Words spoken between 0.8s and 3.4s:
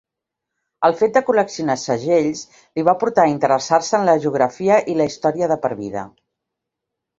El fet de col·leccionar segells li va portar a